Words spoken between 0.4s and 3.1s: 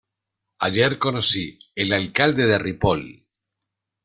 Ayer conocí el alcalde de Ripoll.